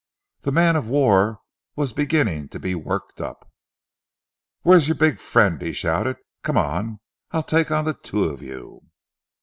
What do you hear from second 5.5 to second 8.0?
he shouted. "Come on! I'll take on the